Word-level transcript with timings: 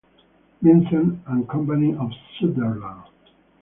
Vincent 0.63 1.19
and 1.27 1.47
Company 1.47 1.95
of 1.95 2.09
Sunderland. 2.39 3.03